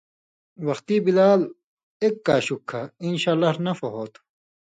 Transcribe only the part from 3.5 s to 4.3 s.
نفع ہوتُھو۔